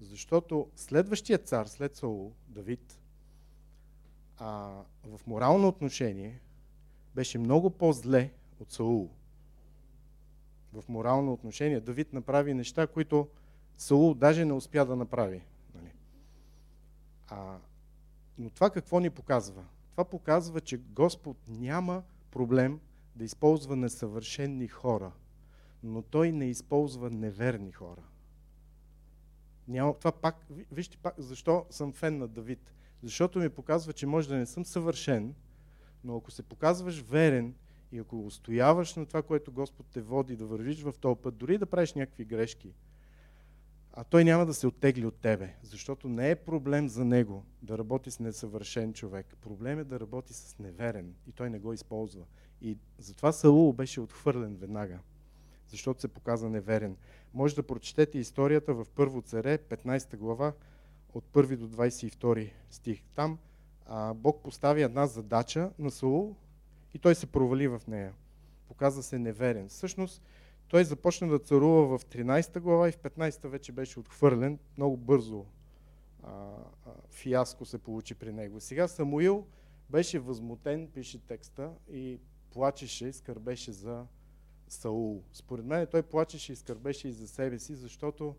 [0.00, 3.00] Защото следващия цар след Саул, Давид,
[4.36, 6.40] а, в морално отношение
[7.14, 9.10] беше много по-зле от Саул.
[10.72, 13.28] В морално отношение Давид направи неща, които
[13.78, 15.42] Саул даже не успя да направи.
[15.74, 15.92] Нали?
[17.28, 17.58] А,
[18.38, 19.64] но това какво ни показва?
[19.90, 22.80] Това показва, че Господ няма проблем
[23.16, 25.12] да използва несъвършенни хора,
[25.82, 28.02] но Той не използва неверни хора.
[29.68, 32.72] Няма, това пак, вижте пак, защо съм фен на Давид.
[33.02, 35.34] Защото ми показва, че може да не съм съвършен,
[36.04, 37.54] но ако се показваш верен
[37.92, 41.58] и ако устояваш на това, което Господ те води да вървиш в този път, дори
[41.58, 42.74] да правиш някакви грешки,
[43.92, 47.78] а той няма да се оттегли от тебе, защото не е проблем за него да
[47.78, 49.36] работи с несъвършен човек.
[49.40, 52.24] Проблем е да работи с неверен и той не го използва.
[52.62, 54.98] И затова Саул беше отхвърлен веднага,
[55.68, 56.96] защото се показа неверен.
[57.34, 60.52] Може да прочетете историята в Първо царе, 15 глава,
[61.14, 63.02] от 1 до 22 стих.
[63.14, 63.38] Там
[64.14, 66.36] Бог постави една задача на Саул
[66.94, 68.12] и той се провали в нея.
[68.68, 69.68] Показа се неверен.
[69.68, 70.22] Всъщност,
[70.68, 74.58] той започна да царува в 13 глава и в 15 вече беше отхвърлен.
[74.76, 75.44] Много бързо
[76.22, 78.60] а, а, фиаско се получи при него.
[78.60, 79.46] Сега Самуил
[79.90, 84.06] беше възмутен, пише текста, и плачеше, скърбеше за
[84.68, 85.22] Саул.
[85.32, 88.36] Според мен той плачеше и скърбеше и за себе си, защото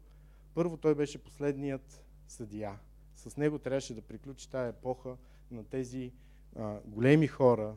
[0.54, 2.80] първо той беше последният съдия.
[3.16, 5.18] С него трябваше да приключи тая епоха
[5.52, 6.12] на тези
[6.56, 7.76] а, големи хора,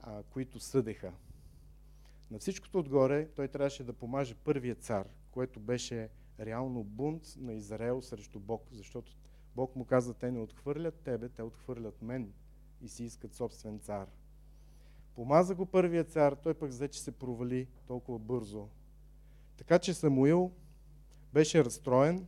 [0.00, 1.12] а, които съдеха.
[2.30, 6.08] На всичкото отгоре той трябваше да помаже първия цар, което беше
[6.40, 9.16] реално бунт на Израел срещу Бог, защото
[9.56, 12.32] Бог му каза, те не отхвърлят тебе, те отхвърлят мен
[12.80, 14.08] и си искат собствен цар.
[15.14, 18.68] Помаза го първия цар, той пък взе, че се провали толкова бързо.
[19.56, 20.52] Така че Самуил
[21.32, 22.26] беше разстроен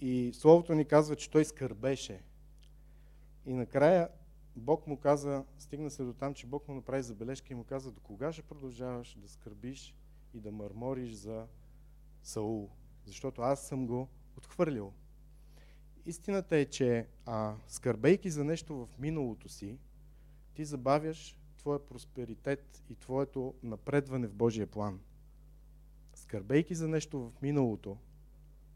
[0.00, 2.22] и Словото ни казва, че той скърбеше.
[3.46, 4.08] И накрая
[4.56, 7.92] Бог му каза, стигна се до там, че Бог му направи забележка и му каза,
[7.92, 9.94] до кога ще продължаваш да скърбиш
[10.34, 11.46] и да мърмориш за
[12.22, 12.70] Саул,
[13.04, 14.92] защото аз съм го отхвърлил.
[16.06, 19.78] Истината е, че а, скърбейки за нещо в миналото си,
[20.54, 25.00] ти забавяш твоя просперитет и твоето напредване в Божия план.
[26.14, 27.96] Скърбейки за нещо в миналото,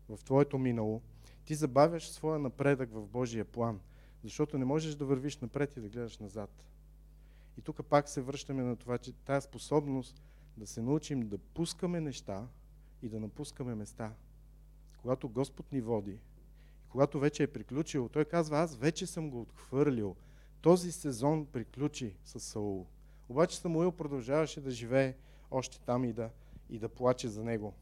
[0.09, 1.03] в твоето минало,
[1.45, 3.81] ти забавяш своя напредък в Божия план,
[4.23, 6.51] защото не можеш да вървиш напред и да гледаш назад.
[7.59, 10.23] И тук пак се връщаме на това, че тази способност
[10.57, 12.47] да се научим да пускаме неща
[13.03, 14.13] и да напускаме места.
[15.01, 16.19] Когато Господ ни води,
[16.89, 20.17] и когато вече е приключил, Той казва, аз вече съм го отхвърлил.
[20.61, 22.87] Този сезон приключи с Саул.
[23.29, 25.15] Обаче Самуил продължаваше да живее
[25.51, 26.31] още там и да,
[26.71, 27.75] и да плаче за него.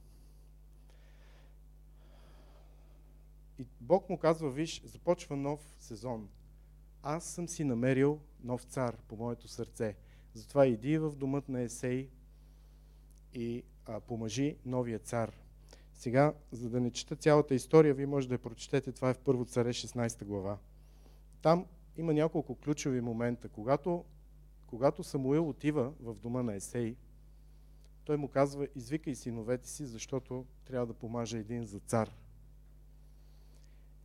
[3.59, 6.29] И Бог му казва, виж, започва нов сезон.
[7.03, 9.97] Аз съм си намерил нов цар по моето сърце.
[10.35, 12.11] Затова иди в домът на Есей
[13.35, 15.33] и а, помажи новия цар.
[15.93, 18.93] Сега, за да не чета цялата история, вие може да я прочетете.
[18.93, 20.59] Това е в Първо царе 16 глава.
[21.43, 21.67] Там
[21.97, 23.49] има няколко ключови момента.
[23.49, 24.05] Когато,
[24.67, 26.97] когато Самуил отива в дома на Есей,
[28.05, 32.11] той му казва, извикай синовете си, защото трябва да помаже един за цар.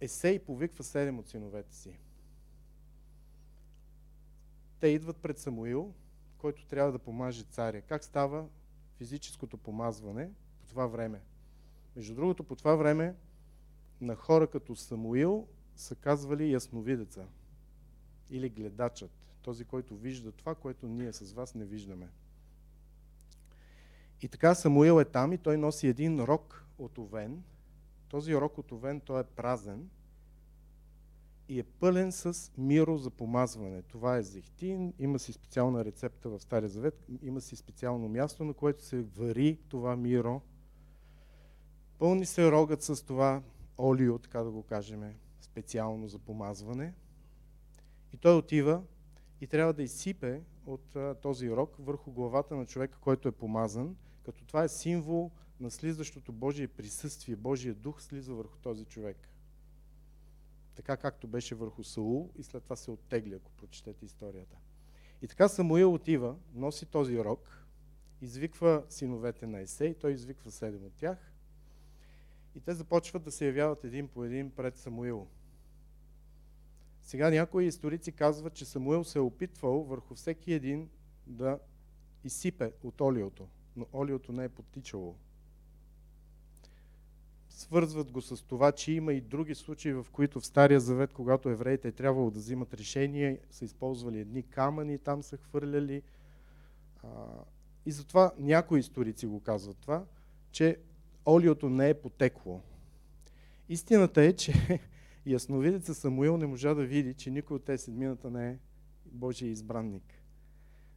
[0.01, 1.97] Есей повиква седем от синовете си.
[4.79, 5.93] Те идват пред Самуил,
[6.37, 7.81] който трябва да помаже царя.
[7.81, 8.47] Как става
[8.97, 11.21] физическото помазване по това време?
[11.95, 13.15] Между другото, по това време
[14.01, 17.27] на хора като Самуил са казвали ясновидеца
[18.29, 19.11] или гледачът,
[19.41, 22.09] този, който вижда това, което ние с вас не виждаме.
[24.21, 27.43] И така Самуил е там и той носи един рок от овен.
[28.11, 29.89] Този рок от овен, той е празен
[31.47, 33.81] и е пълен с миро за помазване.
[33.81, 38.53] Това е зехтин, има си специална рецепта в Стария Завет, има си специално място, на
[38.53, 40.41] което се вари това миро.
[41.99, 43.41] Пълни се рогът с това
[43.79, 46.93] олио, така да го кажем, специално за помазване.
[48.13, 48.83] И той отива
[49.41, 54.45] и трябва да изсипе от този рог върху главата на човека, който е помазан, като
[54.45, 57.35] това е символ на слизащото Божие присъствие.
[57.35, 59.17] Божия дух слиза върху този човек.
[60.75, 64.57] Така както беше върху Саул и след това се оттегли, ако прочетете историята.
[65.21, 67.65] И така Самуил отива, носи този рог,
[68.21, 71.31] извиква синовете на Есей, той извиква седем от тях
[72.55, 75.27] и те започват да се явяват един по един пред Самуил.
[77.01, 80.89] Сега някои историци казват, че Самуил се е опитвал върху всеки един
[81.27, 81.59] да
[82.23, 85.15] изсипе от олиото, но олиото не е потичало.
[87.51, 91.49] Свързват го с това, че има и други случаи, в които в Стария Завет, когато
[91.49, 96.01] евреите е трябвало да взимат решение, са използвали едни камъни, там са хвърляли.
[97.85, 100.05] И затова някои историци го казват това,
[100.51, 100.77] че
[101.27, 102.61] олиото не е потекло.
[103.69, 104.79] Истината е, че
[105.25, 108.57] ясновидеца Самуил не можа да види, че никой от тези седмината не е
[109.05, 110.13] Божия избранник.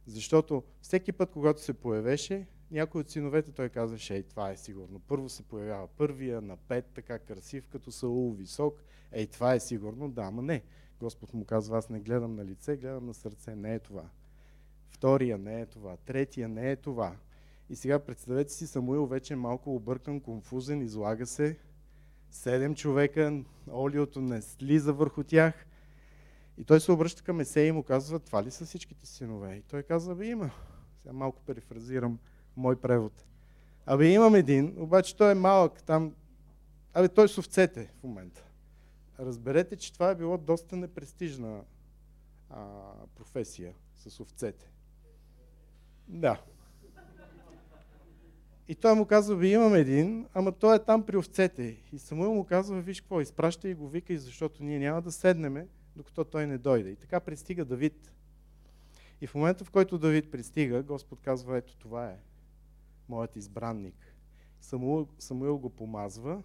[0.07, 4.99] Защото всеки път, когато се появеше, някой от синовете той казваше, ей, това е сигурно.
[4.99, 8.83] Първо се появява първия, на пет, така красив, като Саул, висок.
[9.11, 10.09] Ей, това е сигурно.
[10.09, 10.63] Да, ама не.
[10.99, 13.55] Господ му казва, аз не гледам на лице, гледам на сърце.
[13.55, 14.09] Не е това.
[14.89, 15.97] Втория не е това.
[15.97, 17.15] Третия не е това.
[17.69, 21.57] И сега представете си, Самуил вече е малко объркан, конфузен, излага се.
[22.29, 25.65] Седем човека, олиото не слиза върху тях.
[26.57, 29.55] И той се обръща към Есей и му казва, това ли са всичките синове?
[29.55, 30.51] И той казва, бе има.
[31.01, 32.19] Сега малко перифразирам
[32.57, 33.25] мой превод.
[33.85, 36.13] Абе имам един, обаче той е малък там.
[36.93, 38.43] Абе той с овцете в момента.
[39.19, 41.61] разберете, че това е било доста непрестижна
[42.49, 42.65] а,
[43.15, 44.69] професия с овцете.
[46.07, 46.41] Да.
[48.67, 51.77] И той му казва, ви имам един, ама той е там при овцете.
[51.93, 55.67] И Самуил му казва, виж какво, изпращай и го викай, защото ние няма да седнеме,
[55.95, 56.89] докато той не дойде.
[56.89, 58.11] И така пристига Давид.
[59.21, 62.17] И в момента, в който Давид пристига, Господ казва, ето това е
[63.09, 64.15] моят избранник.
[64.61, 66.43] Самуил, Самуил го помазва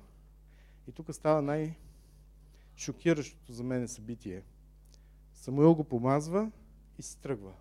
[0.88, 4.42] и тук става най-шокиращото за мен събитие.
[5.34, 6.50] Самуил го помазва
[6.98, 7.52] и си тръгва.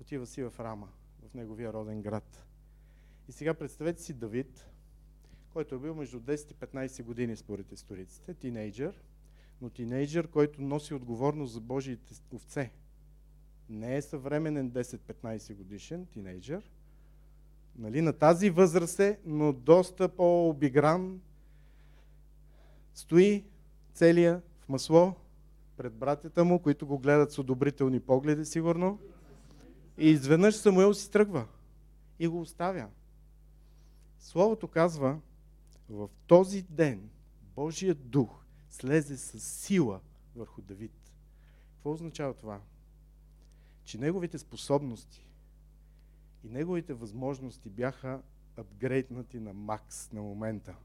[0.00, 0.88] Отива си в Рама,
[1.30, 2.46] в неговия роден град.
[3.28, 4.66] И сега представете си Давид,
[5.52, 9.00] който е бил между 10 и 15 години според историците, тинейджър,
[9.60, 12.72] но тинейджър, който носи отговорност за Божиите овце.
[13.68, 16.70] Не е съвременен 10-15 годишен тинейджър.
[17.78, 21.20] Нали, на тази възраст е, но доста по-обигран.
[22.94, 23.44] Стои
[23.94, 25.14] целия в масло
[25.76, 28.98] пред братята му, които го гледат с одобрителни погледи, сигурно.
[29.98, 31.46] И изведнъж Самуил си тръгва
[32.18, 32.88] и го оставя.
[34.18, 35.18] Словото казва,
[35.88, 37.10] в този ден
[37.56, 40.00] Божият дух слезе с сила
[40.36, 41.12] върху Давид.
[41.74, 42.60] Какво означава това?
[43.84, 45.28] Че неговите способности
[46.44, 48.22] и неговите възможности бяха
[48.56, 50.76] апгрейднати на макс на момента.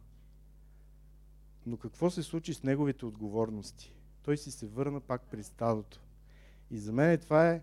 [1.66, 3.96] Но какво се случи с неговите отговорности?
[4.24, 6.02] Той си се върна пак при стадото.
[6.72, 7.62] И за мен това е,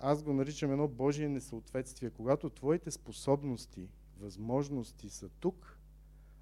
[0.00, 2.10] аз го наричам едно Божие несъответствие.
[2.10, 3.88] Когато твоите способности
[4.20, 5.78] възможности са тук,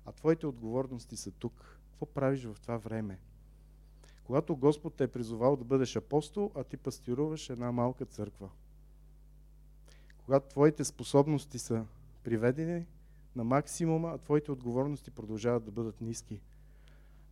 [0.05, 1.79] а твоите отговорности са тук.
[1.91, 3.19] Какво правиш в това време?
[4.25, 8.51] Когато Господ те е призовал да бъдеш апостол, а ти пастируваш една малка църква.
[10.25, 11.85] Когато твоите способности са
[12.25, 12.87] приведени
[13.37, 16.41] на максимума, а твоите отговорности продължават да бъдат ниски.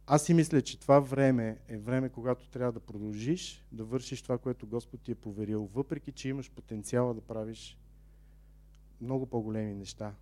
[0.07, 4.39] Аз си мисля, че това време е време, когато трябва да продължиш да вършиш това,
[4.39, 7.79] което Господ ти е поверил, въпреки че имаш потенциала да правиш
[9.01, 10.15] много по-големи неща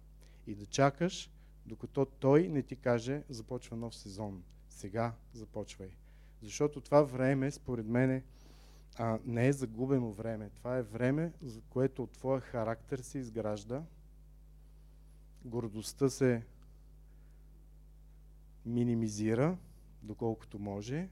[0.47, 1.31] и да чакаш,
[1.67, 4.43] докато той не ти каже, започва нов сезон.
[4.69, 5.91] Сега започвай.
[6.43, 8.23] Защото това време, според мен,
[8.97, 10.51] а, не е загубено време.
[10.51, 13.83] Това е време, за което от твоя характер се изгражда,
[15.45, 16.43] гордостта се
[18.67, 19.57] минимизира,
[20.03, 21.09] доколкото може,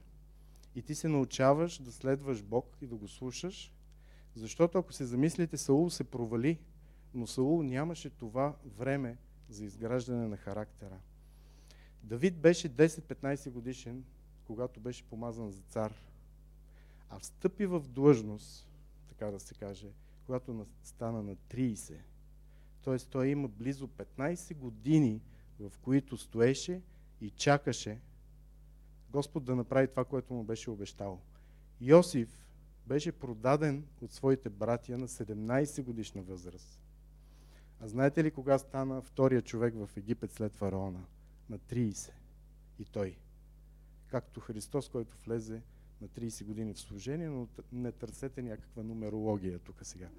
[0.75, 3.73] и ти се научаваш да следваш Бог и да го слушаш,
[4.35, 6.59] защото ако се замислите, Саул се провали,
[7.13, 9.17] но Саул нямаше това време
[9.49, 10.99] за изграждане на характера.
[12.03, 14.03] Давид беше 10-15 годишен,
[14.45, 15.93] когато беше помазан за цар,
[17.17, 18.67] а встъпи в длъжност,
[19.09, 19.87] така да се каже,
[20.25, 21.95] когато стана на 30.
[22.83, 22.97] Т.е.
[22.97, 25.21] той има близо 15 години,
[25.59, 26.81] в които стоеше
[27.21, 27.99] и чакаше
[29.09, 31.21] Господ да направи това, което му беше обещал.
[31.81, 32.47] Йосиф
[32.87, 36.79] беше продаден от своите братия на 17 годишна възраст.
[37.79, 41.05] А знаете ли кога стана втория човек в Египет след фараона?
[41.49, 42.11] На 30.
[42.79, 43.17] И той.
[44.07, 45.61] Както Христос, който влезе
[46.01, 50.09] на 30 години в служение, но не търсете някаква нумерология тук сега.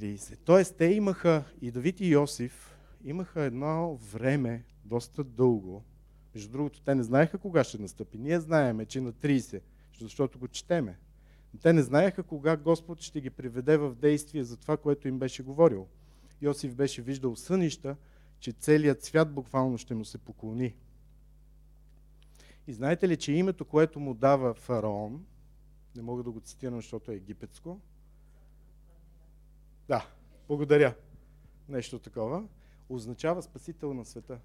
[0.00, 0.38] 30.
[0.44, 5.84] Тоест, те имаха, и Давид и Йосиф, имаха едно време, доста дълго.
[6.34, 8.18] Между другото, те не знаеха кога ще настъпи.
[8.18, 9.60] Ние знаеме, че на 30,
[10.00, 10.98] защото го четеме.
[11.54, 15.18] Но те не знаеха кога Господ ще ги приведе в действие за това, което им
[15.18, 15.86] беше говорил.
[16.42, 17.96] Йосиф беше виждал сънища,
[18.40, 20.74] че целият свят буквално ще му се поклони.
[22.66, 25.24] И знаете ли, че името, което му дава фараон,
[25.96, 27.80] не мога да го цитирам, защото е египетско.
[29.88, 30.08] Да,
[30.48, 30.94] благодаря.
[31.68, 32.44] Нещо такова.
[32.88, 34.38] Означава спасител на света.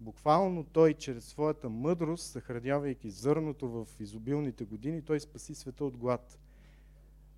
[0.00, 6.38] Буквално той, чрез своята мъдрост, съхранявайки зърното в изобилните години, той спаси света от глад.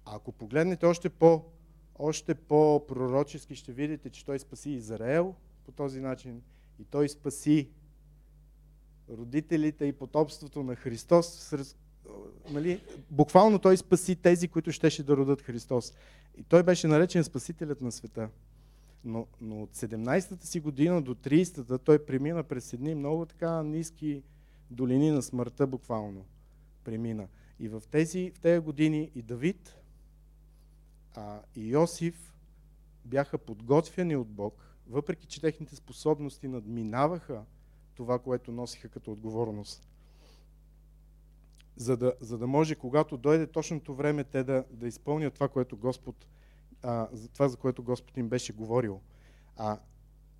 [0.04, 1.44] А ако погледнете още по
[1.98, 6.42] още по-пророчески ще видите, че той спаси Израел по този начин
[6.78, 7.70] и той спаси
[9.10, 11.54] родителите и потопството на Христос.
[12.50, 12.80] Нали,
[13.10, 15.92] буквално той спаси тези, които щеше да родат Христос.
[16.36, 18.28] И той беше наречен Спасителят на света.
[19.04, 24.22] Но, но от 17-та си година до 30-та той премина през едни много така ниски
[24.70, 26.24] долини на смъртта буквално.
[26.84, 27.28] Премина.
[27.60, 29.76] И в тези, в тези години и Давид,
[31.14, 32.34] а, и Йосиф
[33.04, 37.44] бяха подготвяни от Бог, въпреки че техните способности надминаваха
[37.94, 39.88] това, което носиха като отговорност.
[41.76, 45.76] За да, за да може, когато дойде точното време, те да, да изпълнят това, което
[45.76, 46.26] Господ,
[46.82, 49.00] а, това, за което Господ им беше говорил.
[49.56, 49.78] А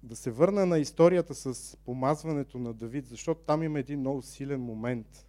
[0.03, 4.61] да се върна на историята с помазването на Давид, защото там има един много силен
[4.61, 5.27] момент,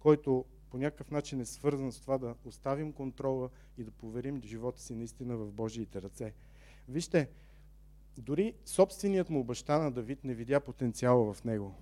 [0.00, 4.82] който по някакъв начин е свързан с това да оставим контрола и да поверим живота
[4.82, 6.32] си наистина в Божиите ръце.
[6.88, 7.28] Вижте,
[8.22, 11.74] дори собственият му баща на Давид не видя потенциала в него.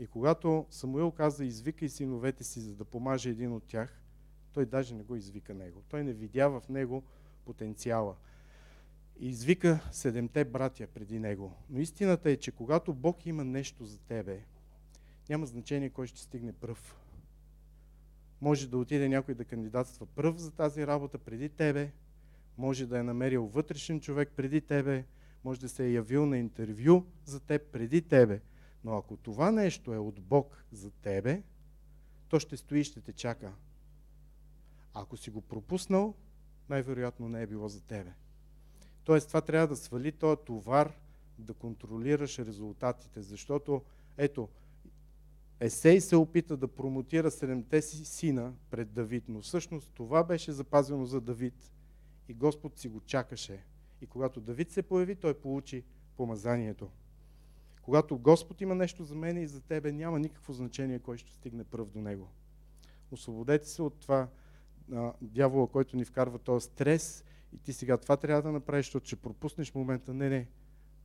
[0.00, 4.02] И когато Самуил каза, извикай синовете си, за да помаже един от тях,
[4.52, 5.82] той даже не го извика него.
[5.88, 7.02] Той не видя в него
[7.44, 8.16] потенциала.
[9.18, 11.52] Извика седемте братя преди него.
[11.70, 14.44] Но истината е, че когато Бог има нещо за тебе,
[15.28, 16.96] няма значение кой ще стигне пръв.
[18.40, 21.92] Може да отиде някой да кандидатства пръв за тази работа преди тебе,
[22.58, 25.04] може да е намерил вътрешен човек преди тебе,
[25.44, 28.40] може да се е явил на интервю за теб преди тебе.
[28.84, 31.42] Но ако това нещо е от Бог за тебе,
[32.28, 33.52] то ще стои и ще те чака.
[34.94, 36.14] Ако си го пропуснал,
[36.68, 38.12] най-вероятно не е било за тебе.
[39.04, 40.92] Тоест, това трябва да свали този товар,
[41.38, 43.82] да контролираш резултатите, защото,
[44.16, 44.48] ето,
[45.60, 51.06] Есей се опита да промотира седемте си сина пред Давид, но всъщност това беше запазено
[51.06, 51.72] за Давид
[52.28, 53.64] и Господ си го чакаше.
[54.02, 55.84] И когато Давид се появи, той получи
[56.16, 56.90] помазанието.
[57.82, 61.64] Когато Господ има нещо за мен и за тебе, няма никакво значение кой ще стигне
[61.64, 62.28] пръв до него.
[63.10, 64.28] Освободете се от това
[64.92, 69.06] а, дявола, който ни вкарва този стрес и ти сега това трябва да направиш, защото
[69.06, 70.14] ще пропуснеш момента.
[70.14, 70.48] Не, не.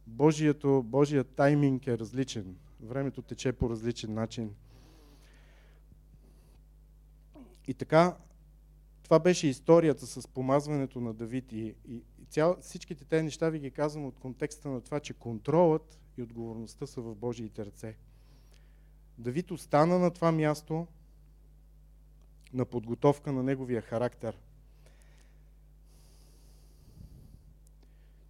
[0.08, 2.56] Божието, Божият тайминг е различен.
[2.82, 4.56] Времето тече по различен начин.
[7.68, 8.18] И така,
[9.06, 11.51] това беше историята с помазването на Давид.
[11.51, 15.14] И, и, и цял, всичките тези неща ви ги казвам от контекста на това, че
[15.14, 17.97] контролът и отговорността са в Божиите ръце.
[19.18, 20.88] Давид остана на това място
[22.53, 24.38] на подготовка на неговия характер.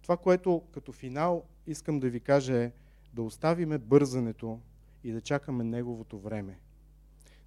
[0.02, 2.72] Това, което като финал искам да ви кажа е
[3.12, 4.60] да оставиме бързането
[5.04, 6.58] и да чакаме Неговото време.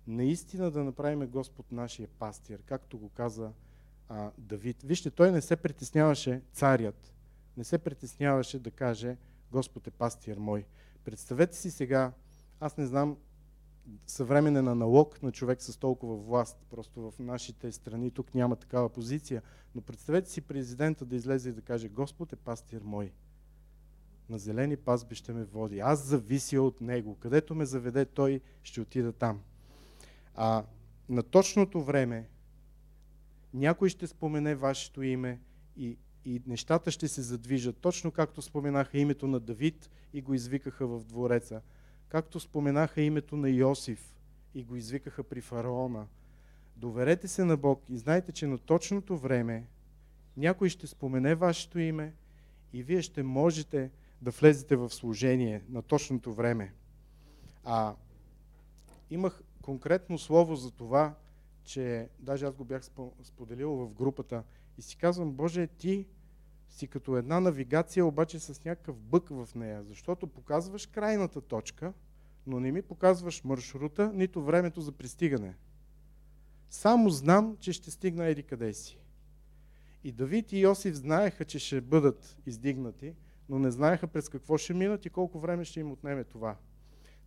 [0.10, 3.52] Наистина да направиме Господ нашия пастир, както го каза
[4.08, 4.84] а, Давид.
[4.84, 7.14] Вижте, той не се притесняваше, царят,
[7.58, 9.18] не се притесняваше да каже
[9.52, 10.66] Господ е пастир мой.
[11.04, 12.12] Представете си сега,
[12.60, 13.18] аз не знам
[14.08, 16.58] съвременен аналог на човек с толкова власт.
[16.70, 19.42] Просто в нашите страни тук няма такава позиция.
[19.76, 23.12] Но представете си президента да излезе и да каже Господ е пастир мой.
[24.30, 25.80] На зелени пазби ще ме води.
[25.80, 27.16] Аз завися от него.
[27.16, 29.42] Където ме заведе той, ще отида там.
[30.36, 30.64] А
[31.10, 32.28] на точното време
[33.54, 35.40] някой ще спомене вашето име
[35.78, 37.78] и, и нещата ще се задвижат.
[37.78, 41.62] Точно както споменаха името на Давид и го извикаха в двореца
[42.10, 44.16] както споменаха името на Йосиф
[44.56, 46.08] и го извикаха при фараона.
[46.76, 49.66] Доверете се на Бог и знайте, че на точното време
[50.38, 52.14] някой ще спомене вашето име
[52.74, 56.74] и вие ще можете да влезете в служение на точното време.
[57.64, 57.96] А
[59.10, 61.16] имах конкретно слово за това,
[61.64, 62.84] че даже аз го бях
[63.24, 64.44] споделил в групата
[64.78, 66.08] и си казвам, Боже, ти
[66.70, 71.94] си като една навигация, обаче с някакъв бък в нея, защото показваш крайната точка,
[72.48, 75.56] но не ми показваш маршрута, нито времето за пристигане.
[76.70, 79.00] Само знам, че ще стигна еди къде си.
[80.04, 83.16] И Давид и Йосиф знаеха, че ще бъдат издигнати,
[83.50, 86.56] но не знаеха през какво ще минат и колко време ще им отнеме това.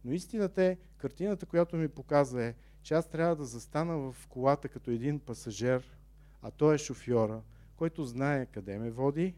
[0.04, 4.68] Но истината е, картината, която ми показва е, че аз трябва да застана в колата
[4.68, 5.96] като един пасажир,
[6.42, 7.42] а той е шофьора,
[7.76, 9.34] който знае къде ме води,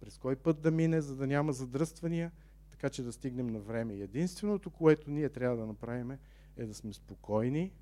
[0.00, 2.32] през кой път да мине, за да няма задръствания,
[2.70, 3.94] така че да стигнем на време.
[3.94, 6.10] единственото, което ние трябва да направим
[6.56, 7.72] е да сме спокойни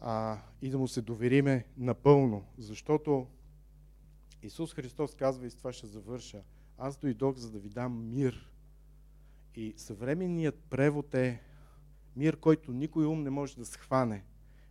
[0.00, 3.26] а, и да му се довериме напълно, защото
[4.42, 6.42] Исус Христос казва, и с това ще завърша,
[6.78, 8.51] аз дойдох за да ви дам мир.
[9.56, 11.42] И съвременният превод е
[12.16, 14.24] мир, който никой ум не може да схване.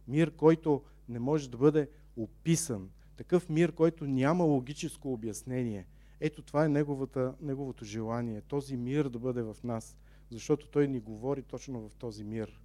[0.08, 2.90] Мир, който не може да бъде описан.
[3.18, 5.88] Такъв мир, който няма логическо обяснение.
[6.20, 8.42] Ето това е неговата, неговото желание.
[8.42, 9.98] Този мир да бъде в нас.
[10.30, 12.62] Защото той ни говори точно в този мир.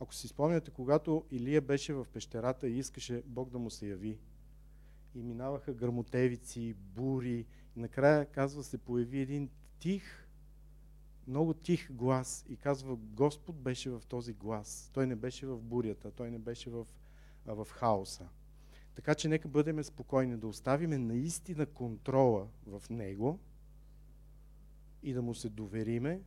[0.00, 4.18] Ако си спомняте, когато Илия беше в пещерата и искаше Бог да му се яви,
[5.14, 7.46] и минаваха гърмотевици, бури,
[7.76, 9.48] и накрая, казва, се появи един
[9.78, 10.28] тих,
[11.26, 14.90] много тих глас и казва, Господ беше в този глас.
[14.92, 16.86] Той не беше в бурята, той не беше в,
[17.46, 18.28] в хаоса.
[18.94, 23.38] Така че нека бъдем спокойни, да оставиме наистина контрола в Него
[25.02, 26.22] и да му се довериме,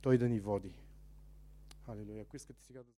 [0.00, 0.74] Той да ни води.
[1.86, 2.22] Халилуя.
[2.22, 2.90] Ако искате сега да...